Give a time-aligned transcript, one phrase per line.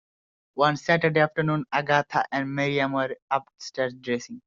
[0.55, 4.39] One Saturday afternoon Agatha and Miriam were upstairs, dressing.